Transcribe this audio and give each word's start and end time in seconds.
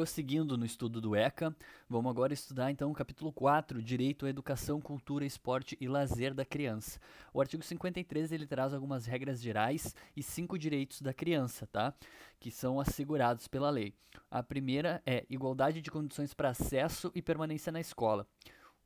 prosseguindo 0.00 0.56
no 0.56 0.64
estudo 0.64 0.98
do 0.98 1.14
ECA, 1.14 1.54
vamos 1.86 2.10
agora 2.10 2.32
estudar 2.32 2.70
então 2.70 2.90
o 2.90 2.94
capítulo 2.94 3.30
4, 3.30 3.82
Direito 3.82 4.24
à 4.24 4.30
Educação, 4.30 4.80
Cultura, 4.80 5.26
Esporte 5.26 5.76
e 5.78 5.86
Lazer 5.86 6.32
da 6.32 6.42
Criança. 6.42 6.98
O 7.34 7.40
artigo 7.42 7.62
53 7.62 8.32
ele 8.32 8.46
traz 8.46 8.72
algumas 8.72 9.04
regras 9.04 9.42
gerais 9.42 9.94
e 10.16 10.22
cinco 10.22 10.58
direitos 10.58 11.02
da 11.02 11.12
criança, 11.12 11.66
tá? 11.66 11.92
Que 12.38 12.50
são 12.50 12.80
assegurados 12.80 13.46
pela 13.46 13.68
lei. 13.68 13.92
A 14.30 14.42
primeira 14.42 15.02
é 15.04 15.26
igualdade 15.28 15.82
de 15.82 15.90
condições 15.90 16.32
para 16.32 16.48
acesso 16.48 17.12
e 17.14 17.20
permanência 17.20 17.70
na 17.70 17.78
escola. 17.78 18.26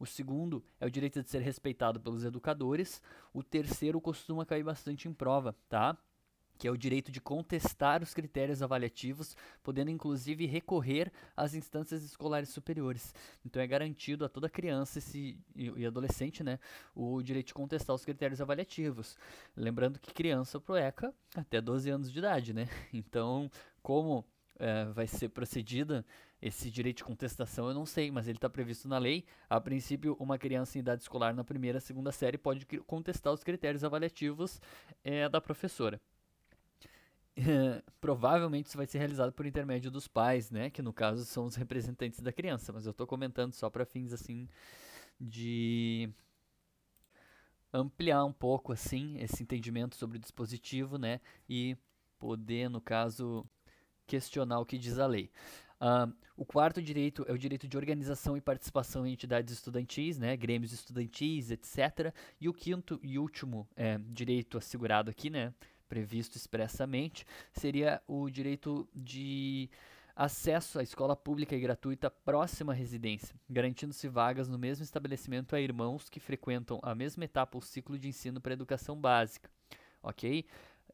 O 0.00 0.06
segundo 0.06 0.64
é 0.80 0.86
o 0.86 0.90
direito 0.90 1.22
de 1.22 1.30
ser 1.30 1.42
respeitado 1.42 2.00
pelos 2.00 2.24
educadores. 2.24 3.00
O 3.32 3.40
terceiro 3.40 4.00
costuma 4.00 4.44
cair 4.44 4.64
bastante 4.64 5.06
em 5.06 5.14
prova, 5.14 5.54
tá? 5.68 5.96
Que 6.58 6.68
é 6.68 6.70
o 6.70 6.76
direito 6.76 7.10
de 7.10 7.20
contestar 7.20 8.02
os 8.02 8.14
critérios 8.14 8.62
avaliativos, 8.62 9.36
podendo 9.62 9.90
inclusive 9.90 10.46
recorrer 10.46 11.12
às 11.36 11.54
instâncias 11.54 12.02
escolares 12.02 12.48
superiores. 12.48 13.14
Então 13.44 13.60
é 13.60 13.66
garantido 13.66 14.24
a 14.24 14.28
toda 14.28 14.48
criança 14.48 14.98
esse, 14.98 15.38
e, 15.54 15.84
adolescente 15.84 16.42
né, 16.42 16.58
o 16.94 17.22
direito 17.22 17.48
de 17.48 17.54
contestar 17.54 17.94
os 17.94 18.04
critérios 18.04 18.40
avaliativos. 18.40 19.16
Lembrando 19.56 19.98
que 19.98 20.12
criança 20.12 20.60
pro 20.60 20.76
ECA 20.76 21.14
até 21.34 21.60
12 21.60 21.90
anos 21.90 22.12
de 22.12 22.18
idade, 22.18 22.52
né? 22.52 22.68
Então, 22.94 23.50
como 23.82 24.24
é, 24.58 24.84
vai 24.86 25.06
ser 25.06 25.28
procedida 25.28 26.04
esse 26.40 26.70
direito 26.70 26.98
de 26.98 27.04
contestação, 27.04 27.68
eu 27.68 27.74
não 27.74 27.86
sei, 27.86 28.10
mas 28.10 28.28
ele 28.28 28.36
está 28.36 28.50
previsto 28.50 28.86
na 28.86 28.98
lei. 28.98 29.24
A 29.48 29.58
princípio, 29.60 30.14
uma 30.20 30.38
criança 30.38 30.76
em 30.76 30.80
idade 30.80 31.02
escolar 31.02 31.34
na 31.34 31.42
primeira, 31.42 31.80
segunda 31.80 32.12
série 32.12 32.36
pode 32.36 32.66
contestar 32.86 33.32
os 33.32 33.42
critérios 33.42 33.82
avaliativos 33.82 34.60
é, 35.02 35.28
da 35.28 35.40
professora. 35.40 36.00
provavelmente 38.00 38.66
isso 38.66 38.76
vai 38.76 38.86
ser 38.86 38.98
realizado 38.98 39.32
por 39.32 39.46
intermédio 39.46 39.90
dos 39.90 40.06
pais, 40.06 40.50
né? 40.50 40.70
Que 40.70 40.82
no 40.82 40.92
caso 40.92 41.24
são 41.24 41.44
os 41.44 41.56
representantes 41.56 42.20
da 42.20 42.32
criança. 42.32 42.72
Mas 42.72 42.86
eu 42.86 42.90
estou 42.90 43.06
comentando 43.06 43.52
só 43.52 43.68
para 43.68 43.84
fins 43.84 44.12
assim 44.12 44.48
de 45.20 46.08
ampliar 47.72 48.24
um 48.24 48.32
pouco 48.32 48.72
assim 48.72 49.18
esse 49.18 49.42
entendimento 49.42 49.96
sobre 49.96 50.16
o 50.16 50.20
dispositivo, 50.20 50.96
né? 50.96 51.20
E 51.48 51.76
poder, 52.18 52.70
no 52.70 52.80
caso, 52.80 53.44
questionar 54.06 54.60
o 54.60 54.66
que 54.66 54.78
diz 54.78 54.98
a 54.98 55.06
lei. 55.06 55.30
Uh, 55.80 56.14
o 56.36 56.44
quarto 56.44 56.80
direito 56.80 57.24
é 57.28 57.32
o 57.32 57.38
direito 57.38 57.68
de 57.68 57.76
organização 57.76 58.36
e 58.36 58.40
participação 58.40 59.06
em 59.06 59.12
entidades 59.12 59.52
estudantis, 59.52 60.16
né, 60.18 60.36
grêmios 60.36 60.72
estudantis, 60.72 61.50
etc. 61.50 62.14
E 62.40 62.48
o 62.48 62.54
quinto 62.54 62.98
e 63.02 63.18
último 63.18 63.68
é, 63.76 63.98
direito 64.08 64.56
assegurado 64.56 65.10
aqui, 65.10 65.28
né, 65.28 65.52
previsto 65.88 66.36
expressamente, 66.36 67.26
seria 67.52 68.02
o 68.06 68.28
direito 68.28 68.88
de 68.94 69.70
acesso 70.16 70.78
à 70.78 70.82
escola 70.82 71.16
pública 71.16 71.56
e 71.56 71.60
gratuita 71.60 72.10
próxima 72.10 72.72
à 72.72 72.76
residência, 72.76 73.34
garantindo-se 73.50 74.06
vagas 74.08 74.48
no 74.48 74.58
mesmo 74.58 74.84
estabelecimento 74.84 75.56
a 75.56 75.60
irmãos 75.60 76.08
que 76.08 76.20
frequentam 76.20 76.78
a 76.82 76.94
mesma 76.94 77.24
etapa 77.24 77.56
ou 77.56 77.62
ciclo 77.62 77.98
de 77.98 78.08
ensino 78.08 78.40
para 78.40 78.52
educação 78.52 78.96
básica. 78.96 79.50
Ok? 80.02 80.44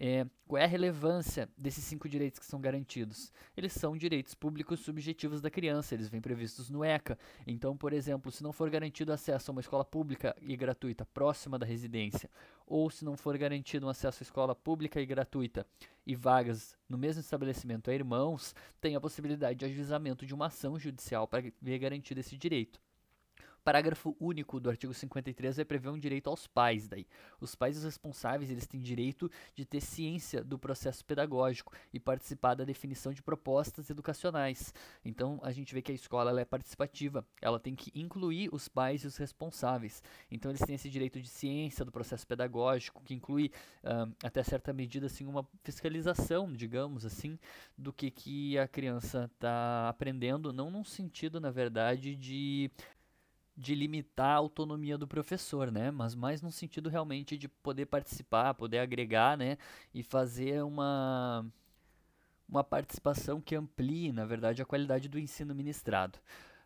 É, 0.03 0.27
qual 0.49 0.59
é 0.59 0.65
a 0.65 0.67
relevância 0.67 1.47
desses 1.59 1.85
cinco 1.85 2.09
direitos 2.09 2.39
que 2.39 2.47
são 2.47 2.59
garantidos? 2.59 3.31
Eles 3.55 3.75
são 3.75 3.95
direitos 3.95 4.35
públicos 4.35 4.81
subjetivos 4.81 5.43
da 5.43 5.51
criança, 5.51 5.95
eles 5.95 6.09
vêm 6.09 6.23
previstos 6.23 6.71
no 6.71 6.83
ECA. 6.83 7.19
Então, 7.47 7.77
por 7.77 7.93
exemplo, 7.93 8.33
se 8.33 8.43
não 8.43 8.51
for 8.51 8.71
garantido 8.71 9.13
acesso 9.13 9.51
a 9.51 9.53
uma 9.53 9.61
escola 9.61 9.85
pública 9.85 10.35
e 10.41 10.57
gratuita 10.57 11.05
próxima 11.05 11.59
da 11.59 11.67
residência, 11.67 12.31
ou 12.67 12.89
se 12.89 13.05
não 13.05 13.15
for 13.15 13.37
garantido 13.37 13.87
um 13.87 13.91
acesso 13.91 14.23
à 14.23 14.25
escola 14.25 14.55
pública 14.55 14.99
e 15.03 15.05
gratuita 15.05 15.67
e 16.07 16.17
vagas 16.17 16.75
no 16.89 16.97
mesmo 16.97 17.21
estabelecimento 17.21 17.91
a 17.91 17.95
irmãos, 17.95 18.55
tem 18.81 18.97
a 18.97 19.01
possibilidade 19.03 19.59
de 19.59 19.67
ajuizamento 19.67 20.25
de 20.25 20.33
uma 20.33 20.47
ação 20.47 20.79
judicial 20.79 21.29
para 21.29 21.53
ver 21.61 21.79
garantido 21.79 22.21
esse 22.21 22.39
direito. 22.39 22.81
Parágrafo 23.65 24.17
único 24.19 24.59
do 24.59 24.71
artigo 24.71 24.95
53 24.95 25.57
vai 25.57 25.65
prever 25.65 25.89
um 25.91 25.99
direito 25.99 26.29
aos 26.29 26.47
pais 26.47 26.89
daí. 26.89 27.07
Os 27.41 27.55
pais 27.55 27.83
responsáveis, 27.83 28.51
eles 28.51 28.67
têm 28.67 28.81
direito 28.81 29.31
de 29.55 29.65
ter 29.65 29.81
ciência 29.81 30.43
do 30.43 30.59
processo 30.59 31.05
pedagógico 31.05 31.73
e 31.93 32.01
participar 32.01 32.55
da 32.55 32.65
definição 32.65 33.13
de 33.13 33.23
propostas 33.23 33.91
educacionais. 33.91 34.73
Então, 35.05 35.39
a 35.43 35.53
gente 35.53 35.75
vê 35.75 35.83
que 35.83 35.93
a 35.93 35.95
escola 35.95 36.31
ela 36.31 36.41
é 36.41 36.45
participativa, 36.45 37.25
ela 37.41 37.59
tem 37.59 37.75
que 37.75 37.91
incluir 37.95 38.49
os 38.53 38.69
pais 38.69 39.03
e 39.03 39.07
os 39.07 39.17
responsáveis. 39.17 40.03
Então, 40.31 40.51
eles 40.51 40.61
têm 40.61 40.75
esse 40.75 40.89
direito 40.89 41.21
de 41.21 41.29
ciência 41.29 41.85
do 41.85 41.93
processo 41.93 42.27
pedagógico, 42.27 43.03
que 43.03 43.15
inclui 43.15 43.51
uh, 43.85 44.13
até 44.23 44.43
certa 44.43 44.73
medida 44.73 45.07
assim 45.07 45.27
uma 45.27 45.47
fiscalização, 45.63 46.53
digamos 46.53 47.05
assim, 47.05 47.39
do 47.77 47.93
que 47.93 48.11
que 48.11 48.59
a 48.59 48.67
criança 48.69 49.31
está 49.33 49.89
aprendendo, 49.89 50.53
não 50.53 50.71
num 50.71 50.85
sentido, 50.85 51.41
na 51.41 51.51
verdade, 51.51 52.15
de 52.15 52.71
de 53.61 53.75
limitar 53.75 54.31
a 54.31 54.37
autonomia 54.37 54.97
do 54.97 55.07
professor, 55.07 55.71
né? 55.71 55.91
Mas 55.91 56.15
mais 56.15 56.41
no 56.41 56.51
sentido 56.51 56.89
realmente 56.89 57.37
de 57.37 57.47
poder 57.47 57.87
participar, 57.87 58.55
poder 58.55 58.79
agregar, 58.79 59.37
né? 59.37 59.59
E 59.95 60.03
fazer 60.03 60.63
uma 60.65 61.45
uma 62.49 62.65
participação 62.65 63.41
que 63.41 63.55
amplie, 63.55 64.13
na 64.13 64.25
verdade, 64.25 64.61
a 64.61 64.67
qualidade 64.67 65.09
do 65.09 65.19
ensino 65.19 65.55
ministrado. 65.55 66.19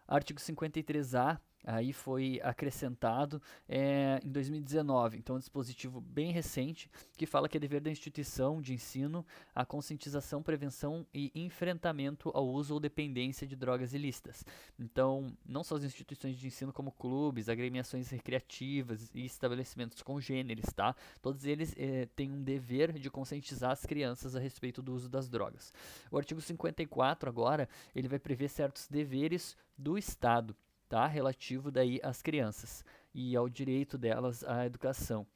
Artigo 0.09 0.41
53A 0.41 1.39
aí 1.65 1.93
foi 1.93 2.41
acrescentado 2.43 3.41
é, 3.69 4.21
em 4.23 4.31
2019. 4.31 5.19
Então, 5.19 5.37
um 5.37 5.39
dispositivo 5.39 6.01
bem 6.01 6.31
recente 6.31 6.91
que 7.17 7.27
fala 7.27 7.49
que 7.49 7.57
é 7.57 7.61
dever 7.61 7.81
da 7.81 7.91
instituição 7.91 8.61
de 8.61 8.75
ensino 8.75 9.27
a 9.55 9.65
conscientização, 9.65 10.43
prevenção 10.43 11.07
e 11.13 11.33
enfrentamento 11.35 12.31
ao 12.35 12.47
uso 12.47 12.75
ou 12.75 12.81
dependência 12.81 13.47
de 13.47 13.57
drogas 13.57 13.95
ilícitas. 13.95 14.45
Então, 14.79 15.35
não 15.45 15.65
só 15.65 15.77
as 15.77 15.85
instituições 15.85 16.37
de 16.37 16.47
ensino, 16.47 16.73
como 16.73 16.93
clubes, 16.93 17.49
agremiações 17.49 18.11
recreativas 18.11 19.11
e 19.15 19.25
estabelecimentos 19.25 20.03
congêneres, 20.03 20.67
tá? 20.75 20.95
Todos 21.23 21.45
eles 21.45 21.75
é, 21.77 22.07
têm 22.15 22.31
um 22.31 22.43
dever 22.43 22.93
de 22.93 23.11
conscientizar 23.11 23.71
as 23.71 23.87
crianças 23.87 24.37
a 24.37 24.41
respeito 24.41 24.83
do 24.83 24.95
uso 24.95 25.09
das 25.09 25.29
drogas. 25.29 25.73
O 26.11 26.19
artigo 26.19 26.41
54 26.41 27.29
agora 27.29 27.69
ele 27.95 28.09
vai 28.09 28.19
prever 28.19 28.49
certos 28.49 28.89
deveres 28.89 29.57
do 29.77 29.97
Estado 29.97 30.55
tá? 30.95 31.09
relativo 31.09 31.73
daí 31.73 31.99
às 32.05 32.23
crianças 32.23 32.85
e 33.13 33.35
ao 33.35 33.49
direito 33.49 33.99
delas 33.99 34.45
à 34.45 34.65
educação. 34.65 35.27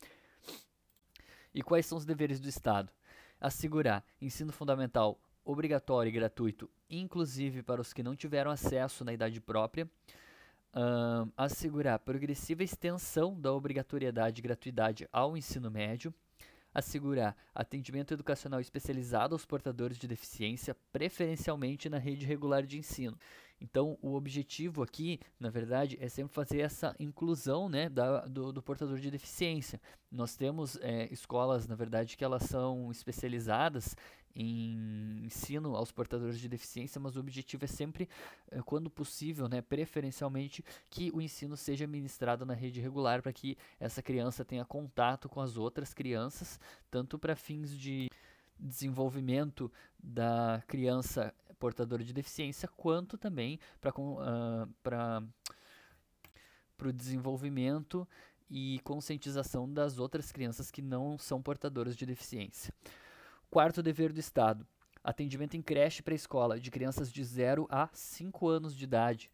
E 1.52 1.62
quais 1.62 1.84
são 1.84 1.98
os 1.98 2.04
deveres 2.04 2.38
do 2.38 2.48
Estado? 2.48 2.92
Assegurar 3.40 4.04
ensino 4.20 4.52
fundamental 4.52 5.20
obrigatório 5.44 6.10
e 6.10 6.12
gratuito, 6.12 6.70
inclusive 6.88 7.64
para 7.64 7.80
os 7.80 7.92
que 7.92 8.04
não 8.04 8.14
tiveram 8.14 8.52
acesso 8.52 9.04
na 9.04 9.12
idade 9.12 9.40
própria. 9.40 9.90
Uh, 10.72 11.28
assegurar 11.36 11.98
progressiva 11.98 12.62
extensão 12.62 13.34
da 13.40 13.52
obrigatoriedade 13.52 14.40
e 14.40 14.42
gratuidade 14.42 15.08
ao 15.10 15.36
ensino 15.36 15.70
médio 15.70 16.14
assegurar 16.78 17.36
atendimento 17.54 18.14
educacional 18.14 18.60
especializado 18.60 19.34
aos 19.34 19.44
portadores 19.44 19.98
de 19.98 20.06
deficiência, 20.06 20.76
preferencialmente 20.92 21.88
na 21.88 21.98
rede 21.98 22.26
regular 22.26 22.64
de 22.64 22.78
ensino. 22.78 23.18
Então, 23.60 23.98
o 24.00 24.14
objetivo 24.14 24.82
aqui, 24.82 25.18
na 25.38 25.50
verdade, 25.50 25.98
é 26.00 26.08
sempre 26.08 26.32
fazer 26.32 26.60
essa 26.60 26.94
inclusão 26.98 27.68
né, 27.68 27.88
da, 27.88 28.26
do, 28.26 28.52
do 28.52 28.62
portador 28.62 28.98
de 28.98 29.10
deficiência. 29.10 29.80
Nós 30.10 30.36
temos 30.36 30.76
é, 30.80 31.12
escolas, 31.12 31.66
na 31.66 31.74
verdade, 31.74 32.16
que 32.16 32.24
elas 32.24 32.44
são 32.44 32.90
especializadas 32.90 33.96
em 34.34 35.24
ensino 35.24 35.74
aos 35.74 35.90
portadores 35.90 36.38
de 36.38 36.48
deficiência, 36.48 37.00
mas 37.00 37.16
o 37.16 37.20
objetivo 37.20 37.64
é 37.64 37.68
sempre, 37.68 38.08
é, 38.50 38.62
quando 38.62 38.88
possível, 38.88 39.48
né, 39.48 39.60
preferencialmente, 39.60 40.64
que 40.88 41.10
o 41.12 41.20
ensino 41.20 41.56
seja 41.56 41.86
ministrado 41.86 42.46
na 42.46 42.54
rede 42.54 42.80
regular 42.80 43.20
para 43.20 43.32
que 43.32 43.58
essa 43.80 44.00
criança 44.00 44.44
tenha 44.44 44.64
contato 44.64 45.28
com 45.28 45.40
as 45.40 45.56
outras 45.56 45.92
crianças, 45.92 46.60
tanto 46.88 47.18
para 47.18 47.34
fins 47.34 47.76
de 47.76 48.08
desenvolvimento 48.58 49.70
da 49.98 50.62
criança 50.66 51.34
portadora 51.58 52.04
de 52.04 52.12
deficiência, 52.12 52.68
quanto 52.68 53.18
também 53.18 53.58
para 53.80 53.90
uh, 53.90 54.68
para 56.78 56.88
o 56.88 56.92
desenvolvimento 56.92 58.06
e 58.48 58.80
conscientização 58.84 59.70
das 59.70 59.98
outras 59.98 60.32
crianças 60.32 60.70
que 60.70 60.80
não 60.80 61.18
são 61.18 61.42
portadoras 61.42 61.96
de 61.96 62.06
deficiência. 62.06 62.72
Quarto 63.50 63.82
dever 63.82 64.12
do 64.12 64.20
Estado: 64.20 64.66
atendimento 65.02 65.56
em 65.56 65.62
creche 65.62 66.02
pré-escola 66.02 66.58
de 66.58 66.70
crianças 66.70 67.12
de 67.12 67.22
0 67.22 67.66
a 67.68 67.88
5 67.92 68.48
anos 68.48 68.74
de 68.74 68.84
idade. 68.84 69.30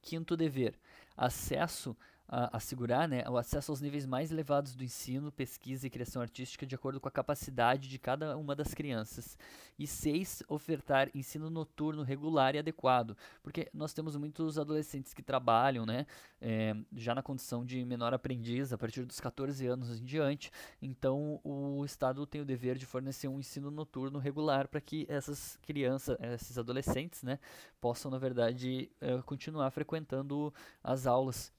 Quinto 0.00 0.36
dever: 0.36 0.78
acesso 1.16 1.96
assegurar 2.30 3.08
né, 3.08 3.24
o 3.28 3.36
acesso 3.36 3.72
aos 3.72 3.80
níveis 3.80 4.06
mais 4.06 4.30
elevados 4.30 4.76
do 4.76 4.84
ensino, 4.84 5.32
pesquisa 5.32 5.86
e 5.86 5.90
criação 5.90 6.22
artística 6.22 6.64
de 6.64 6.76
acordo 6.76 7.00
com 7.00 7.08
a 7.08 7.10
capacidade 7.10 7.88
de 7.88 7.98
cada 7.98 8.36
uma 8.36 8.54
das 8.54 8.72
crianças. 8.72 9.36
E 9.76 9.86
seis, 9.86 10.42
ofertar 10.46 11.10
ensino 11.12 11.50
noturno 11.50 12.02
regular 12.02 12.54
e 12.54 12.58
adequado, 12.58 13.16
porque 13.42 13.68
nós 13.74 13.92
temos 13.92 14.14
muitos 14.14 14.58
adolescentes 14.58 15.12
que 15.12 15.22
trabalham 15.22 15.84
né, 15.84 16.06
é, 16.40 16.76
já 16.94 17.14
na 17.14 17.22
condição 17.22 17.64
de 17.64 17.84
menor 17.84 18.14
aprendiz 18.14 18.72
a 18.72 18.78
partir 18.78 19.04
dos 19.04 19.18
14 19.18 19.66
anos 19.66 19.98
em 19.98 20.04
diante, 20.04 20.52
então 20.80 21.40
o 21.42 21.84
Estado 21.84 22.24
tem 22.26 22.42
o 22.42 22.44
dever 22.44 22.76
de 22.76 22.86
fornecer 22.86 23.26
um 23.26 23.40
ensino 23.40 23.70
noturno 23.70 24.18
regular 24.18 24.68
para 24.68 24.80
que 24.80 25.04
essas 25.08 25.58
crianças, 25.62 26.16
esses 26.34 26.58
adolescentes, 26.58 27.22
né, 27.22 27.40
possam, 27.80 28.10
na 28.10 28.18
verdade, 28.18 28.90
é, 29.00 29.20
continuar 29.22 29.70
frequentando 29.70 30.52
as 30.84 31.06
aulas. 31.06 31.52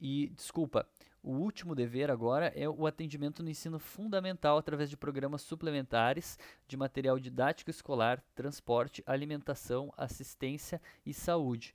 E, 0.00 0.32
desculpa, 0.34 0.86
o 1.22 1.32
último 1.32 1.74
dever 1.74 2.10
agora 2.10 2.46
é 2.56 2.66
o 2.66 2.86
atendimento 2.86 3.42
no 3.42 3.50
ensino 3.50 3.78
fundamental 3.78 4.56
através 4.56 4.88
de 4.88 4.96
programas 4.96 5.42
suplementares 5.42 6.38
de 6.66 6.76
material 6.76 7.18
didático 7.18 7.70
escolar, 7.70 8.24
transporte, 8.34 9.02
alimentação, 9.06 9.92
assistência 9.98 10.80
e 11.04 11.12
saúde. 11.12 11.74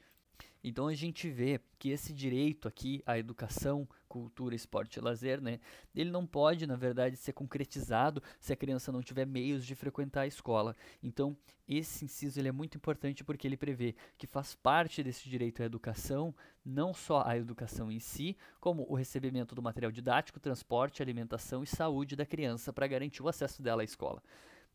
Então 0.64 0.88
a 0.88 0.94
gente 0.96 1.30
vê 1.30 1.60
que 1.78 1.90
esse 1.90 2.12
direito 2.12 2.68
aqui 2.68 3.04
à 3.06 3.20
educação, 3.20 3.88
cultura, 4.08 4.56
esporte 4.56 4.98
e 4.98 5.02
lazer, 5.02 5.40
né, 5.40 5.60
ele 5.94 6.10
não 6.10 6.26
pode, 6.26 6.66
na 6.66 6.76
verdade, 6.76 7.18
ser 7.18 7.34
concretizado 7.34 8.24
se 8.40 8.52
a 8.52 8.56
criança 8.56 8.92
não 8.92 9.04
tiver 9.04 9.26
meios 9.26 9.66
de 9.66 9.76
frequentar 9.76 10.22
a 10.22 10.28
escola. 10.28 10.76
Então, 11.04 11.38
esse 11.68 12.06
inciso 12.06 12.40
ele 12.40 12.48
é 12.48 12.52
muito 12.52 12.78
importante 12.78 13.24
porque 13.24 13.48
ele 13.48 13.58
prevê 13.58 13.96
que 14.18 14.28
faz 14.28 14.56
parte 14.56 15.04
desse 15.04 15.28
direito 15.30 15.62
à 15.62 15.66
educação, 15.66 16.34
não 16.64 16.94
só 16.94 17.24
a 17.26 17.38
educação 17.38 17.92
em 17.92 18.00
si, 18.00 18.38
como 18.60 18.86
o 18.90 18.96
recebimento 18.96 19.54
do 19.56 19.62
material 19.62 19.92
didático, 19.92 20.40
transporte, 20.40 21.02
alimentação 21.02 21.64
e 21.64 21.68
saúde 21.68 22.16
da 22.16 22.26
criança 22.26 22.72
para 22.72 22.88
garantir 22.88 23.22
o 23.22 23.28
acesso 23.28 23.62
dela 23.62 23.82
à 23.82 23.86
escola. 23.86 24.22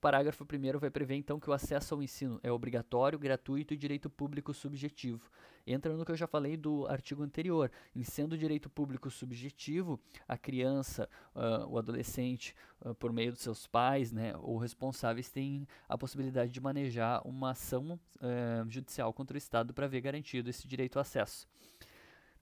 Parágrafo 0.00 0.44
1 0.44 0.78
vai 0.78 0.90
prever 0.90 1.14
então 1.14 1.38
que 1.38 1.50
o 1.50 1.52
acesso 1.52 1.94
ao 1.94 2.02
ensino 2.02 2.40
é 2.42 2.50
obrigatório, 2.50 3.18
gratuito 3.18 3.74
e 3.74 3.76
direito 3.76 4.08
público 4.08 4.54
subjetivo. 4.54 5.30
Entra 5.66 5.94
no 5.94 6.04
que 6.06 6.10
eu 6.10 6.16
já 6.16 6.26
falei 6.26 6.56
do 6.56 6.86
artigo 6.86 7.22
anterior. 7.22 7.70
Em 7.94 8.02
sendo 8.02 8.36
direito 8.38 8.70
público 8.70 9.10
subjetivo, 9.10 10.00
a 10.26 10.38
criança, 10.38 11.08
uh, 11.34 11.66
o 11.68 11.78
adolescente, 11.78 12.54
uh, 12.80 12.94
por 12.94 13.12
meio 13.12 13.32
dos 13.32 13.42
seus 13.42 13.66
pais 13.66 14.10
né, 14.10 14.34
ou 14.38 14.56
responsáveis, 14.56 15.30
têm 15.30 15.68
a 15.86 15.98
possibilidade 15.98 16.50
de 16.50 16.60
manejar 16.60 17.20
uma 17.26 17.50
ação 17.50 18.00
uh, 18.16 18.70
judicial 18.70 19.12
contra 19.12 19.34
o 19.34 19.38
Estado 19.38 19.74
para 19.74 19.86
ver 19.86 20.00
garantido 20.00 20.48
esse 20.48 20.66
direito 20.66 20.96
ao 20.96 21.02
acesso. 21.02 21.46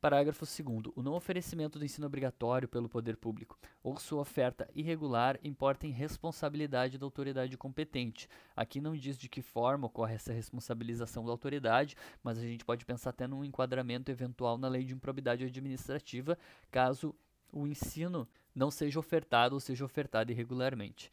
Parágrafo 0.00 0.46
2. 0.46 0.92
O 0.94 1.02
não 1.02 1.14
oferecimento 1.14 1.78
do 1.78 1.84
ensino 1.84 2.06
obrigatório 2.06 2.68
pelo 2.68 2.88
poder 2.88 3.16
público 3.16 3.58
ou 3.82 3.98
sua 3.98 4.20
oferta 4.20 4.68
irregular 4.72 5.38
importa 5.42 5.88
em 5.88 5.90
responsabilidade 5.90 6.98
da 6.98 7.04
autoridade 7.04 7.56
competente. 7.56 8.28
Aqui 8.54 8.80
não 8.80 8.96
diz 8.96 9.18
de 9.18 9.28
que 9.28 9.42
forma 9.42 9.88
ocorre 9.88 10.14
essa 10.14 10.32
responsabilização 10.32 11.24
da 11.24 11.32
autoridade, 11.32 11.96
mas 12.22 12.38
a 12.38 12.42
gente 12.42 12.64
pode 12.64 12.84
pensar 12.84 13.10
até 13.10 13.26
num 13.26 13.44
enquadramento 13.44 14.10
eventual 14.10 14.56
na 14.56 14.68
lei 14.68 14.84
de 14.84 14.94
improbidade 14.94 15.44
administrativa, 15.44 16.38
caso 16.70 17.12
o 17.52 17.66
ensino 17.66 18.28
não 18.54 18.70
seja 18.70 19.00
ofertado 19.00 19.56
ou 19.56 19.60
seja 19.60 19.84
ofertado 19.84 20.30
irregularmente. 20.30 21.10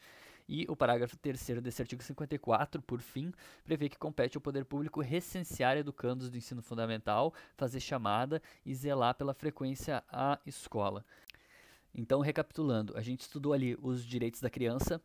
E 0.47 0.65
o 0.69 0.75
parágrafo 0.75 1.17
3 1.17 1.61
desse 1.61 1.81
artigo 1.81 2.03
54, 2.03 2.81
por 2.81 3.01
fim, 3.01 3.33
prevê 3.63 3.89
que 3.89 3.97
compete 3.97 4.37
ao 4.37 4.41
poder 4.41 4.63
público 4.63 5.01
recensear 5.01 5.75
educandos 5.75 6.29
do 6.29 6.37
ensino 6.37 6.61
fundamental, 6.61 7.33
fazer 7.57 7.79
chamada 7.79 8.41
e 8.63 8.75
zelar 8.75 9.15
pela 9.15 9.33
frequência 9.33 10.03
à 10.07 10.39
escola. 10.45 11.03
Então, 11.93 12.19
recapitulando, 12.19 12.95
a 12.95 13.01
gente 13.01 13.21
estudou 13.21 13.53
ali 13.53 13.75
os 13.81 14.05
direitos 14.05 14.39
da 14.39 14.49
criança, 14.49 15.01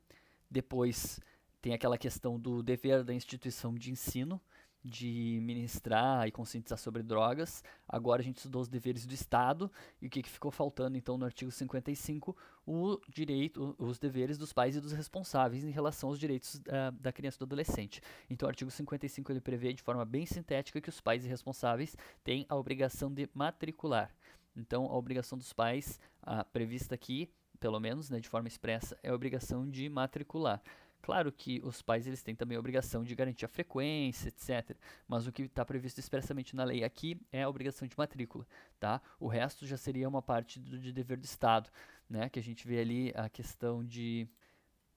depois 0.50 1.20
tem 1.62 1.72
aquela 1.72 1.96
questão 1.96 2.38
do 2.38 2.62
dever 2.62 3.04
da 3.04 3.14
instituição 3.14 3.74
de 3.74 3.90
ensino, 3.90 4.40
de 4.84 5.38
ministrar 5.42 6.26
e 6.26 6.32
conscientizar 6.32 6.78
sobre 6.78 7.02
drogas. 7.02 7.62
Agora 7.88 8.22
a 8.22 8.24
gente 8.24 8.38
estudou 8.38 8.62
os 8.62 8.68
deveres 8.68 9.04
do 9.04 9.12
Estado 9.12 9.70
e 10.00 10.06
o 10.06 10.10
que, 10.10 10.22
que 10.22 10.30
ficou 10.30 10.50
faltando 10.50 10.96
então 10.96 11.18
no 11.18 11.24
artigo 11.24 11.50
55, 11.50 12.36
o 12.66 12.98
direito, 13.08 13.74
os 13.78 13.98
deveres 13.98 14.38
dos 14.38 14.52
pais 14.52 14.76
e 14.76 14.80
dos 14.80 14.92
responsáveis 14.92 15.64
em 15.64 15.70
relação 15.70 16.08
aos 16.08 16.18
direitos 16.18 16.56
uh, 16.56 16.92
da 16.92 17.12
criança 17.12 17.36
e 17.36 17.40
do 17.40 17.44
adolescente. 17.44 18.00
Então 18.28 18.46
o 18.46 18.50
artigo 18.50 18.70
55 18.70 19.32
ele 19.32 19.40
prevê 19.40 19.72
de 19.72 19.82
forma 19.82 20.04
bem 20.04 20.24
sintética 20.24 20.80
que 20.80 20.88
os 20.88 21.00
pais 21.00 21.24
e 21.24 21.28
responsáveis 21.28 21.96
têm 22.24 22.46
a 22.48 22.56
obrigação 22.56 23.12
de 23.12 23.28
matricular. 23.34 24.14
Então 24.56 24.86
a 24.86 24.96
obrigação 24.96 25.36
dos 25.36 25.52
pais, 25.52 26.00
uh, 26.22 26.44
prevista 26.52 26.94
aqui, 26.94 27.30
pelo 27.58 27.78
menos 27.78 28.08
né, 28.08 28.18
de 28.18 28.28
forma 28.28 28.48
expressa, 28.48 28.96
é 29.02 29.10
a 29.10 29.14
obrigação 29.14 29.68
de 29.68 29.88
matricular. 29.88 30.62
Claro 31.02 31.32
que 31.32 31.60
os 31.64 31.80
pais 31.80 32.06
eles 32.06 32.22
têm 32.22 32.34
também 32.34 32.56
a 32.56 32.60
obrigação 32.60 33.02
de 33.02 33.14
garantir 33.14 33.44
a 33.44 33.48
frequência, 33.48 34.28
etc. 34.28 34.76
Mas 35.08 35.26
o 35.26 35.32
que 35.32 35.42
está 35.42 35.64
previsto 35.64 35.98
expressamente 35.98 36.54
na 36.54 36.64
lei 36.64 36.84
aqui 36.84 37.20
é 37.32 37.42
a 37.42 37.48
obrigação 37.48 37.88
de 37.88 37.96
matrícula, 37.96 38.46
tá? 38.78 39.00
O 39.18 39.26
resto 39.26 39.66
já 39.66 39.76
seria 39.76 40.08
uma 40.08 40.20
parte 40.20 40.60
do, 40.60 40.78
de 40.78 40.92
dever 40.92 41.16
do 41.16 41.24
Estado, 41.24 41.70
né? 42.08 42.28
Que 42.28 42.38
a 42.38 42.42
gente 42.42 42.66
vê 42.66 42.80
ali 42.80 43.12
a 43.16 43.28
questão 43.28 43.84
de 43.84 44.28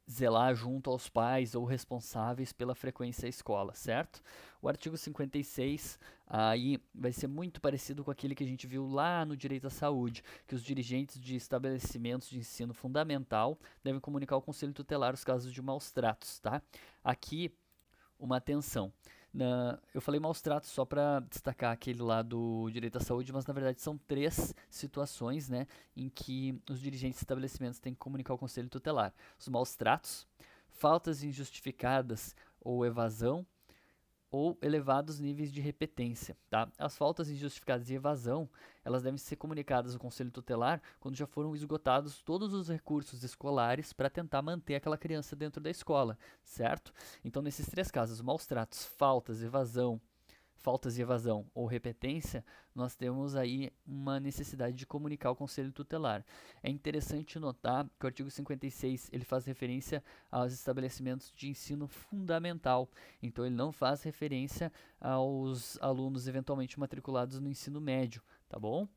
zelar 0.10 0.54
junto 0.54 0.90
aos 0.90 1.10
pais 1.10 1.56
ou 1.56 1.64
responsáveis 1.64 2.52
pela 2.52 2.76
frequência 2.76 3.26
à 3.26 3.30
escola, 3.30 3.74
certo? 3.74 4.22
O 4.62 4.68
artigo 4.68 4.98
56 4.98 6.00
aí 6.28 6.82
vai 6.94 7.12
ser 7.12 7.28
muito 7.28 7.62
parecido 7.62 8.04
com 8.04 8.12
aquele 8.12 8.36
que 8.36 8.44
a 8.44 8.48
gente 8.48 8.68
viu 8.68 8.86
lá 8.88 9.26
no 9.26 9.36
direito 9.36 9.68
à 9.68 9.70
saúde, 9.70 10.24
que 10.48 10.56
os 10.56 10.64
dirigentes 10.64 11.20
de 11.20 11.36
estabelecimentos 11.36 12.30
de 12.30 12.40
ensino 12.40 12.74
fundamental 12.74 13.58
devem 13.84 14.00
comunicar 14.00 14.36
ao 14.36 14.42
conselho 14.42 14.74
tutelar 14.74 15.14
os 15.14 15.24
casos 15.24 15.52
de 15.54 15.62
maus 15.62 15.92
tratos, 15.92 16.40
tá? 16.40 16.62
Aqui 17.04 17.54
uma 18.20 18.38
atenção. 18.38 18.92
Na, 19.34 19.80
eu 19.94 20.00
falei 20.00 20.20
maus 20.20 20.42
tratos 20.42 20.70
só 20.70 20.86
para 20.86 21.20
destacar 21.22 21.72
aquele 21.72 22.04
lá 22.04 22.22
do 22.22 22.70
direito 22.70 22.98
à 22.98 23.02
saúde, 23.02 23.34
mas 23.34 23.46
na 23.48 23.54
verdade 23.54 23.82
são 23.82 23.98
três 23.98 24.54
situações 24.70 25.50
né, 25.50 25.66
em 25.98 26.08
que 26.08 26.62
os 26.70 26.80
dirigentes 26.80 27.18
de 27.18 27.24
estabelecimentos 27.24 27.80
têm 27.80 27.94
que 27.94 28.00
comunicar 28.00 28.34
ao 28.34 28.38
conselho 28.38 28.70
tutelar: 28.70 29.12
os 29.40 29.48
maus 29.48 29.76
tratos, 29.76 30.28
faltas 30.70 31.24
injustificadas 31.24 32.36
ou 32.62 32.86
evasão 32.86 33.46
ou 34.34 34.58
elevados 34.64 35.20
níveis 35.20 35.52
de 35.52 35.62
repetência. 35.62 36.36
Tá? 36.50 36.68
As 36.80 36.98
faltas 36.98 37.30
injustificadas 37.30 37.88
e 37.92 37.94
evasão, 37.94 38.50
elas 38.84 39.04
devem 39.04 39.20
ser 39.20 39.36
comunicadas 39.36 39.94
ao 39.94 40.00
conselho 40.00 40.32
tutelar 40.32 40.82
quando 41.00 41.16
já 41.16 41.28
foram 41.28 41.56
esgotados 41.56 42.20
todos 42.24 42.52
os 42.52 42.68
recursos 42.68 43.24
escolares 43.24 43.94
para 43.94 44.10
tentar 44.10 44.42
manter 44.42 44.74
aquela 44.74 44.98
criança 44.98 45.36
dentro 45.36 45.62
da 45.62 45.70
escola, 45.70 46.18
certo? 46.44 46.92
Então, 47.24 47.44
nesses 47.44 47.68
três 47.68 47.92
casos, 47.92 48.22
maus 48.22 48.48
tratos, 48.48 48.84
faltas, 48.84 49.44
evasão 49.44 50.02
faltas 50.64 50.96
de 50.96 51.02
evasão 51.02 51.46
ou 51.54 51.66
repetência, 51.66 52.44
nós 52.74 52.96
temos 52.96 53.36
aí 53.36 53.70
uma 53.86 54.18
necessidade 54.18 54.78
de 54.78 54.88
comunicar 54.88 55.28
ao 55.28 55.36
conselho 55.36 55.74
tutelar. 55.74 56.26
É 56.64 56.70
interessante 56.70 57.38
notar 57.38 57.86
que 58.00 58.06
o 58.06 58.08
artigo 58.08 58.32
56 58.32 59.10
ele 59.12 59.26
faz 59.26 59.46
referência 59.46 60.02
aos 60.32 60.54
estabelecimentos 60.54 61.34
de 61.36 61.50
ensino 61.50 61.86
fundamental, 61.86 62.90
então 63.22 63.46
ele 63.46 63.54
não 63.54 63.74
faz 63.74 64.04
referência 64.04 64.72
aos 65.02 65.78
alunos 65.82 66.28
eventualmente 66.30 66.80
matriculados 66.80 67.42
no 67.42 67.50
ensino 67.50 67.82
médio, 67.82 68.24
tá 68.48 68.58
bom? 68.58 68.88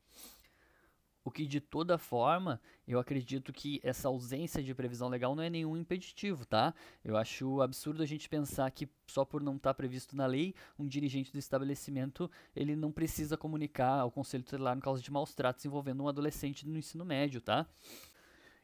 O 1.27 1.29
que 1.29 1.45
de 1.45 1.59
toda 1.59 1.97
forma, 1.97 2.57
eu 2.87 2.97
acredito 2.99 3.51
que 3.51 3.81
essa 3.83 4.07
ausência 4.07 4.63
de 4.63 4.73
previsão 4.73 5.09
legal 5.09 5.35
não 5.35 5.43
é 5.43 5.49
nenhum 5.49 5.75
impeditivo, 5.75 6.45
tá? 6.45 6.73
Eu 7.03 7.17
acho 7.17 7.59
absurdo 7.59 8.01
a 8.01 8.05
gente 8.05 8.29
pensar 8.29 8.71
que 8.71 8.87
só 9.07 9.25
por 9.25 9.43
não 9.43 9.57
estar 9.57 9.71
tá 9.71 9.73
previsto 9.73 10.15
na 10.15 10.25
lei, 10.25 10.55
um 10.79 10.87
dirigente 10.87 11.29
do 11.33 11.37
estabelecimento, 11.37 12.31
ele 12.55 12.77
não 12.77 12.93
precisa 12.93 13.35
comunicar 13.35 13.99
ao 13.99 14.09
conselho 14.09 14.41
tutelar 14.41 14.73
no 14.73 14.81
caso 14.81 15.03
de 15.03 15.11
maus 15.11 15.35
tratos 15.35 15.65
envolvendo 15.65 16.01
um 16.01 16.07
adolescente 16.07 16.65
no 16.65 16.77
ensino 16.77 17.03
médio, 17.03 17.41
tá? 17.41 17.67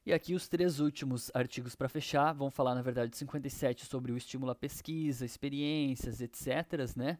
E 0.05 0.13
aqui 0.13 0.33
os 0.33 0.47
três 0.47 0.79
últimos 0.79 1.29
artigos 1.33 1.75
para 1.75 1.89
fechar 1.89 2.31
vão 2.31 2.49
falar, 2.49 2.75
na 2.75 2.81
verdade, 2.81 3.17
57 3.17 3.85
sobre 3.85 4.13
o 4.13 4.15
estímulo 4.15 4.53
à 4.53 4.55
pesquisa, 4.55 5.25
experiências, 5.25 6.21
etc, 6.21 6.95
né? 6.95 7.19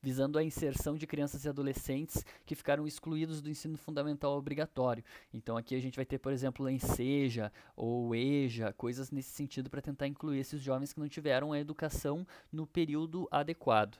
Visando 0.00 0.38
a 0.38 0.44
inserção 0.44 0.96
de 0.96 1.06
crianças 1.06 1.44
e 1.44 1.48
adolescentes 1.48 2.24
que 2.46 2.54
ficaram 2.54 2.86
excluídos 2.86 3.40
do 3.40 3.50
ensino 3.50 3.76
fundamental 3.76 4.36
obrigatório. 4.36 5.04
Então 5.32 5.56
aqui 5.56 5.74
a 5.74 5.80
gente 5.80 5.96
vai 5.96 6.06
ter, 6.06 6.18
por 6.18 6.32
exemplo, 6.32 6.66
o 6.66 6.70
Enseja 6.70 7.52
ou 7.76 8.14
EJA, 8.14 8.72
coisas 8.72 9.10
nesse 9.10 9.30
sentido 9.30 9.68
para 9.68 9.82
tentar 9.82 10.06
incluir 10.06 10.38
esses 10.38 10.60
jovens 10.60 10.92
que 10.92 11.00
não 11.00 11.08
tiveram 11.08 11.52
a 11.52 11.58
educação 11.58 12.26
no 12.52 12.66
período 12.66 13.28
adequado. 13.30 13.98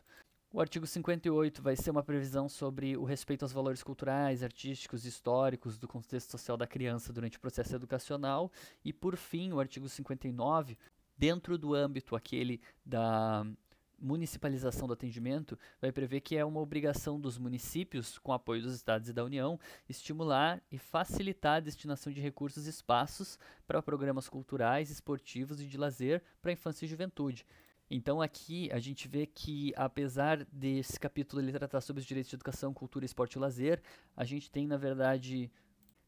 O 0.50 0.62
artigo 0.62 0.86
58 0.86 1.60
vai 1.60 1.76
ser 1.76 1.90
uma 1.90 2.02
previsão 2.02 2.48
sobre 2.48 2.96
o 2.96 3.04
respeito 3.04 3.42
aos 3.42 3.52
valores 3.52 3.82
culturais, 3.82 4.42
artísticos 4.42 5.04
e 5.04 5.08
históricos 5.08 5.76
do 5.76 5.86
contexto 5.86 6.30
social 6.30 6.56
da 6.56 6.66
criança 6.66 7.12
durante 7.12 7.36
o 7.36 7.40
processo 7.40 7.74
educacional. 7.74 8.50
E, 8.82 8.90
por 8.90 9.14
fim, 9.14 9.52
o 9.52 9.60
artigo 9.60 9.86
59, 9.90 10.78
dentro 11.18 11.58
do 11.58 11.74
âmbito 11.74 12.16
aquele 12.16 12.62
da 12.82 13.46
municipalização 13.98 14.86
do 14.86 14.92
atendimento 14.92 15.58
vai 15.80 15.90
prever 15.92 16.20
que 16.20 16.36
é 16.36 16.44
uma 16.44 16.60
obrigação 16.60 17.20
dos 17.20 17.38
municípios, 17.38 18.18
com 18.18 18.32
apoio 18.32 18.62
dos 18.62 18.74
estados 18.74 19.08
e 19.08 19.12
da 19.12 19.24
União, 19.24 19.58
estimular 19.88 20.62
e 20.70 20.78
facilitar 20.78 21.56
a 21.56 21.60
destinação 21.60 22.12
de 22.12 22.20
recursos 22.20 22.66
e 22.66 22.70
espaços 22.70 23.38
para 23.66 23.82
programas 23.82 24.28
culturais, 24.28 24.90
esportivos 24.90 25.60
e 25.60 25.66
de 25.66 25.76
lazer 25.76 26.22
para 26.40 26.50
a 26.50 26.54
infância 26.54 26.84
e 26.84 26.88
juventude. 26.88 27.44
Então 27.90 28.20
aqui 28.20 28.70
a 28.70 28.78
gente 28.78 29.08
vê 29.08 29.26
que 29.26 29.72
apesar 29.74 30.44
desse 30.52 31.00
capítulo 31.00 31.40
ele 31.40 31.52
tratar 31.52 31.80
sobre 31.80 32.00
os 32.00 32.06
direitos 32.06 32.28
de 32.28 32.36
educação, 32.36 32.74
cultura, 32.74 33.04
esporte 33.04 33.34
e 33.34 33.38
lazer, 33.38 33.80
a 34.14 34.24
gente 34.24 34.50
tem 34.50 34.66
na 34.66 34.76
verdade 34.76 35.50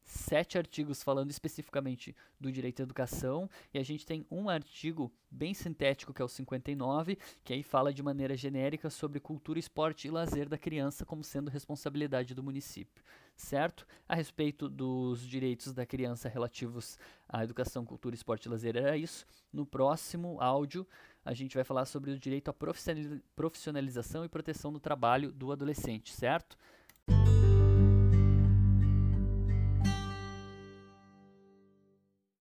sete 0.03 0.57
artigos 0.57 1.03
falando 1.03 1.31
especificamente 1.31 2.15
do 2.39 2.51
direito 2.51 2.81
à 2.81 2.83
educação, 2.83 3.49
e 3.73 3.79
a 3.79 3.83
gente 3.83 4.05
tem 4.05 4.25
um 4.29 4.49
artigo 4.49 5.11
bem 5.29 5.53
sintético, 5.53 6.13
que 6.13 6.21
é 6.21 6.25
o 6.25 6.27
59, 6.27 7.17
que 7.43 7.53
aí 7.53 7.63
fala 7.63 7.93
de 7.93 8.03
maneira 8.03 8.35
genérica 8.35 8.89
sobre 8.89 9.19
cultura, 9.19 9.59
esporte 9.59 10.07
e 10.07 10.11
lazer 10.11 10.49
da 10.49 10.57
criança 10.57 11.05
como 11.05 11.23
sendo 11.23 11.49
responsabilidade 11.49 12.35
do 12.35 12.43
município, 12.43 13.03
certo? 13.35 13.87
A 14.07 14.15
respeito 14.15 14.67
dos 14.67 15.21
direitos 15.21 15.73
da 15.73 15.85
criança 15.85 16.27
relativos 16.27 16.97
à 17.27 17.43
educação, 17.43 17.85
cultura, 17.85 18.15
esporte 18.15 18.45
e 18.45 18.49
lazer, 18.49 18.75
era 18.75 18.97
isso. 18.97 19.25
No 19.53 19.65
próximo 19.65 20.37
áudio, 20.41 20.85
a 21.23 21.33
gente 21.33 21.55
vai 21.55 21.63
falar 21.63 21.85
sobre 21.85 22.11
o 22.11 22.19
direito 22.19 22.49
à 22.49 22.53
profissionalização 23.35 24.25
e 24.25 24.29
proteção 24.29 24.73
do 24.73 24.79
trabalho 24.79 25.31
do 25.31 25.51
adolescente, 25.51 26.11
certo? 26.13 26.57